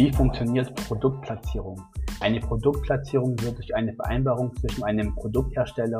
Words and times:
Wie 0.00 0.10
funktioniert 0.10 0.74
Produktplatzierung? 0.88 1.78
Eine 2.20 2.40
Produktplatzierung 2.40 3.38
wird 3.42 3.58
durch 3.58 3.74
eine 3.74 3.92
Vereinbarung 3.92 4.56
zwischen 4.56 4.82
einem 4.82 5.14
Produkthersteller 5.14 5.98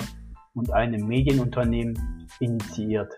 und 0.54 0.72
einem 0.72 1.06
Medienunternehmen 1.06 2.26
initiiert. 2.38 3.12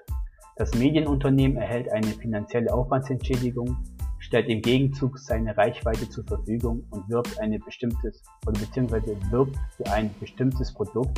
Das 0.57 0.75
Medienunternehmen 0.75 1.57
erhält 1.57 1.93
eine 1.93 2.09
finanzielle 2.09 2.75
Aufwandsentschädigung, 2.75 3.77
stellt 4.19 4.49
im 4.49 4.61
Gegenzug 4.61 5.21
seine 5.21 5.57
Reichweite 5.57 6.09
zur 6.09 6.25
Verfügung 6.25 6.83
und 6.91 7.09
wirbt 7.09 7.39
eine 7.39 7.61
bestimmtes 7.61 8.21
oder 8.45 8.59
beziehungsweise 8.59 9.17
wirbt 9.31 9.57
für 9.77 9.87
ein 9.93 10.13
bestimmtes 10.19 10.75
Produkt 10.75 11.17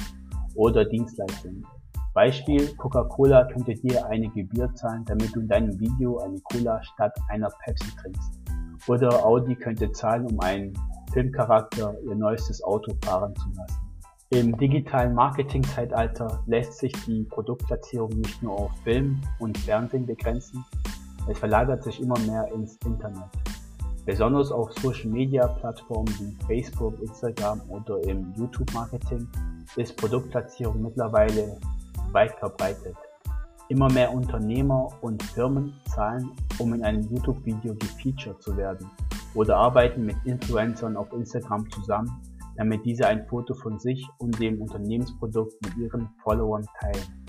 oder 0.57 0.85
Dienstleistung. 0.85 1.67
Beispiel 2.13 2.77
Coca-Cola 2.77 3.47
könnte 3.47 3.73
dir 3.73 4.05
eine 4.09 4.29
Gebühr 4.29 4.75
zahlen, 4.75 5.07
damit 5.07 5.35
du 5.35 5.41
in 5.41 5.49
deinem 5.49 5.81
Video 5.81 6.19
eine 6.19 6.39
Cola 6.53 6.83
statt 6.85 7.19
einer 7.31 7.49
Pepsi 7.65 7.91
trinkst. 7.97 8.44
Oder 8.87 9.25
Audi 9.25 9.55
könnte 9.55 9.91
zahlen, 9.93 10.27
um 10.27 10.41
einen 10.41 10.75
Filmcharakter 11.13 11.95
ihr 12.05 12.15
neuestes 12.15 12.63
Auto 12.63 12.93
fahren 13.05 13.35
zu 13.37 13.49
lassen. 13.57 13.85
Im 14.31 14.57
digitalen 14.59 15.15
Marketing-Zeitalter 15.15 16.43
lässt 16.47 16.79
sich 16.79 16.93
die 17.07 17.23
Produktplatzierung 17.25 18.11
nicht 18.11 18.43
nur 18.43 18.59
auf 18.59 18.73
Film 18.83 19.21
und 19.39 19.57
Fernsehen 19.59 20.07
begrenzen, 20.07 20.65
es 21.27 21.39
verlagert 21.39 21.83
sich 21.83 22.01
immer 22.01 22.19
mehr 22.21 22.47
ins 22.53 22.77
Internet. 22.85 23.31
Besonders 24.05 24.53
auf 24.53 24.73
Social-Media-Plattformen 24.75 26.13
wie 26.19 26.47
Facebook, 26.47 27.01
Instagram 27.01 27.63
oder 27.71 28.03
im 28.05 28.35
YouTube-Marketing 28.37 29.27
ist 29.77 29.97
Produktplatzierung 29.97 30.83
mittlerweile 30.83 31.59
weit 32.13 32.35
verbreitet. 32.39 32.97
Immer 33.75 33.91
mehr 33.91 34.15
Unternehmer 34.15 34.89
und 35.01 35.21
Firmen 35.21 35.75
zahlen, 35.93 36.31
um 36.61 36.75
in 36.75 36.85
einem 36.85 37.03
YouTube-Video 37.13 37.75
gefeatured 37.75 38.41
zu 38.41 38.57
werden 38.57 38.89
oder 39.35 39.57
arbeiten 39.57 40.07
mit 40.07 40.15
Influencern 40.25 40.97
auf 40.97 41.13
Instagram 41.13 41.69
zusammen, 41.73 42.09
damit 42.57 42.85
diese 42.85 43.09
ein 43.09 43.27
Foto 43.27 43.53
von 43.53 43.81
sich 43.81 44.07
und 44.19 44.39
dem 44.39 44.63
Unternehmensprodukt 44.63 45.55
mit 45.65 45.77
ihren 45.77 46.09
Followern 46.23 46.65
teilen. 46.79 47.27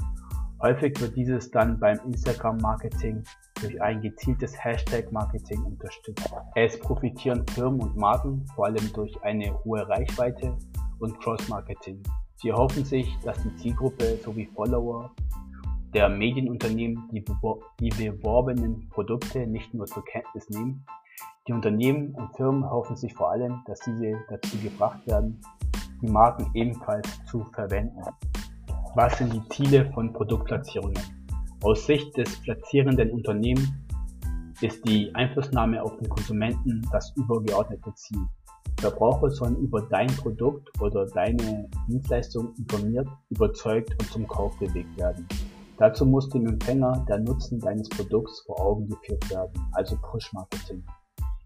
Häufig 0.62 1.02
wird 1.02 1.16
dieses 1.16 1.50
dann 1.50 1.80
beim 1.80 1.98
Instagram-Marketing 2.06 3.24
durch 3.60 3.82
ein 3.82 4.02
gezieltes 4.02 4.54
Hashtag-Marketing 4.64 5.64
unterstützt. 5.64 6.32
Es 6.54 6.80
profitieren 6.80 7.44
Firmen 7.56 7.80
und 7.82 7.98
Marken 7.98 8.46
vor 8.54 8.66
allem 8.66 8.94
durch 8.94 9.12
eine 9.24 9.52
hohe 9.64 9.88
Reichweite 9.90 10.56
und 11.00 11.20
Cross-Marketing. 11.22 12.04
Sie 12.36 12.50
erhoffen 12.50 12.86
sich, 12.86 13.18
dass 13.24 13.42
die 13.42 13.56
Zielgruppe 13.56 14.20
sowie 14.24 14.48
Follower 14.54 15.10
der 15.96 16.10
Medienunternehmen 16.10 17.08
die, 17.10 17.24
die 17.80 17.90
beworbenen 17.90 18.90
Produkte 18.90 19.48
nicht 19.48 19.74
nur 19.74 19.86
zur 19.86 20.04
Kenntnis 20.04 20.50
nehmen. 20.50 20.86
Die 21.48 21.54
Unternehmen 21.54 22.14
und 22.16 22.36
Firmen 22.36 22.64
erhoffen 22.64 22.98
sich 22.98 23.14
vor 23.14 23.32
allem, 23.32 23.62
dass 23.66 23.80
diese 23.80 24.20
dazu 24.30 24.58
gebracht 24.58 25.08
werden, 25.08 25.40
die 26.02 26.12
Marken 26.12 26.52
ebenfalls 26.54 27.08
zu 27.28 27.46
verwenden. 27.54 28.02
Was 28.96 29.18
sind 29.18 29.34
die 29.34 29.48
Ziele 29.48 29.90
von 29.94 30.12
Produktplatzierungen? 30.12 31.02
Aus 31.64 31.86
Sicht 31.86 32.18
des 32.18 32.42
platzierenden 32.42 33.12
Unternehmens 33.12 33.72
ist 34.60 34.86
die 34.86 35.16
Einflussnahme 35.16 35.82
auf 35.82 35.96
den 35.96 36.10
Konsumenten 36.10 36.86
das 36.92 37.14
übergeordnete 37.16 37.94
Ziel. 37.96 38.20
Verbraucher 38.82 39.30
sollen 39.30 39.56
über 39.60 39.82
dein 39.84 40.08
Produkt 40.08 40.70
oder 40.82 41.06
deine 41.06 41.70
Dienstleistung 41.88 42.54
informiert, 42.58 43.08
überzeugt 43.30 43.92
und 43.92 44.12
zum 44.12 44.28
Kauf 44.28 44.60
bewegt 44.60 44.98
werden. 44.98 45.26
Dazu 45.78 46.06
muss 46.06 46.30
dem 46.30 46.48
Empfänger 46.48 47.06
der 47.10 47.20
Nutzen 47.20 47.60
deines 47.60 47.90
Produkts 47.90 48.42
vor 48.46 48.60
Augen 48.62 48.88
geführt 48.88 49.30
werden, 49.30 49.62
also 49.74 49.98
Push-Marketing. 49.98 50.84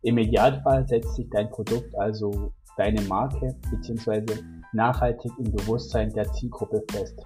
Im 0.03 0.17
Idealfall 0.17 0.88
setzt 0.88 1.16
sich 1.16 1.30
dein 1.31 1.49
Produkt, 1.49 1.97
also 1.97 2.52
deine 2.77 3.02
Marke 3.02 3.55
bzw. 3.71 4.26
nachhaltig 4.71 5.31
im 5.39 5.52
Bewusstsein 5.52 6.14
der 6.14 6.31
Zielgruppe 6.31 6.83
fest. 6.92 7.20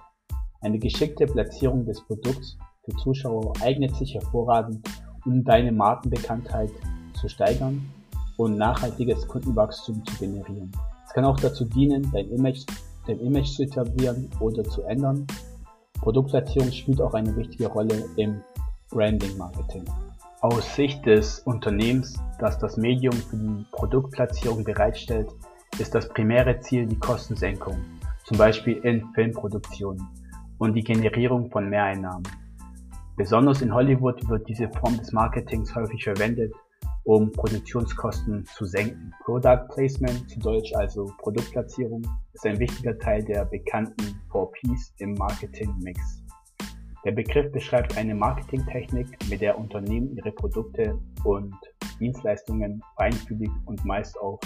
Eine 0.62 0.78
geschickte 0.78 1.26
Platzierung 1.26 1.84
des 1.84 2.00
Produkts 2.06 2.56
für 2.84 2.96
Zuschauer 2.96 3.52
eignet 3.60 3.94
sich 3.96 4.14
hervorragend, 4.14 4.88
um 5.26 5.44
deine 5.44 5.72
Markenbekanntheit 5.72 6.70
zu 7.20 7.28
steigern 7.28 7.86
und 8.38 8.56
nachhaltiges 8.56 9.28
Kundenwachstum 9.28 10.04
zu 10.06 10.16
generieren. 10.18 10.72
Es 11.06 11.12
kann 11.12 11.24
auch 11.24 11.38
dazu 11.38 11.64
dienen, 11.66 12.10
dein 12.12 12.30
Image, 12.30 12.64
dein 13.06 13.20
Image 13.20 13.48
zu 13.54 13.62
etablieren 13.62 14.28
oder 14.40 14.64
zu 14.64 14.82
ändern. 14.82 15.26
Produktplatzierung 16.04 16.70
spielt 16.70 17.00
auch 17.00 17.14
eine 17.14 17.34
wichtige 17.34 17.66
Rolle 17.66 18.04
im 18.16 18.42
Branding-Marketing. 18.90 19.86
Aus 20.42 20.76
Sicht 20.76 21.06
des 21.06 21.38
Unternehmens, 21.38 22.22
das 22.38 22.58
das 22.58 22.76
Medium 22.76 23.14
für 23.14 23.38
die 23.38 23.64
Produktplatzierung 23.72 24.64
bereitstellt, 24.64 25.30
ist 25.78 25.94
das 25.94 26.06
primäre 26.10 26.60
Ziel 26.60 26.84
die 26.84 26.98
Kostensenkung, 26.98 27.78
zum 28.24 28.36
Beispiel 28.36 28.76
in 28.84 29.06
Filmproduktionen, 29.14 30.06
und 30.58 30.74
die 30.74 30.84
Generierung 30.84 31.50
von 31.50 31.70
Mehreinnahmen. 31.70 32.28
Besonders 33.16 33.62
in 33.62 33.72
Hollywood 33.72 34.28
wird 34.28 34.46
diese 34.46 34.68
Form 34.68 34.98
des 34.98 35.10
Marketings 35.10 35.74
häufig 35.74 36.04
verwendet, 36.04 36.52
um 37.04 37.30
Produktionskosten 37.32 38.44
zu 38.46 38.64
senken. 38.64 39.12
Product 39.24 39.68
Placement, 39.74 40.28
zu 40.28 40.40
Deutsch 40.40 40.72
also 40.74 41.10
Produktplatzierung, 41.18 42.02
ist 42.32 42.46
ein 42.46 42.58
wichtiger 42.58 42.98
Teil 42.98 43.22
der 43.24 43.44
bekannten 43.44 44.20
4Ps 44.30 44.92
im 44.98 45.14
Marketing-Mix. 45.14 46.22
Der 47.04 47.12
Begriff 47.12 47.52
beschreibt 47.52 47.98
eine 47.98 48.14
Marketingtechnik, 48.14 49.06
mit 49.28 49.42
der 49.42 49.58
Unternehmen 49.58 50.16
ihre 50.16 50.32
Produkte 50.32 50.98
und 51.24 51.54
Dienstleistungen 52.00 52.82
feinfühlig 52.96 53.50
und 53.66 53.84
meist 53.84 54.18
auf 54.18 54.40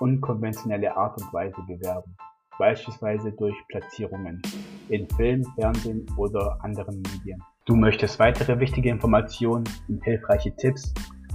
unkonventionelle 0.00 0.96
Art 0.96 1.20
und 1.20 1.32
Weise 1.34 1.60
bewerben, 1.68 2.16
beispielsweise 2.58 3.32
durch 3.32 3.54
Platzierungen 3.68 4.40
in 4.88 5.06
Film, 5.10 5.44
Fernsehen 5.56 6.06
oder 6.16 6.58
anderen 6.62 7.02
Medien. 7.02 7.42
Du 7.66 7.76
möchtest 7.76 8.18
weitere 8.18 8.58
wichtige 8.60 8.88
Informationen 8.88 9.64
und 9.88 10.02
hilfreiche 10.04 10.54
Tipps 10.56 10.92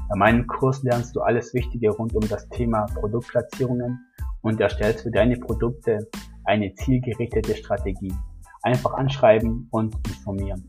bei 0.09 0.15
meinem 0.15 0.47
Kurs 0.47 0.81
lernst 0.81 1.15
du 1.15 1.21
alles 1.21 1.53
Wichtige 1.53 1.91
rund 1.91 2.15
um 2.15 2.27
das 2.27 2.49
Thema 2.49 2.87
Produktplatzierungen 2.95 3.99
und 4.41 4.59
erstellst 4.59 5.03
für 5.03 5.11
deine 5.11 5.37
Produkte 5.37 5.99
eine 6.45 6.73
zielgerichtete 6.73 7.55
Strategie. 7.55 8.13
Einfach 8.63 8.95
anschreiben 8.95 9.67
und 9.69 9.95
informieren. 10.07 10.67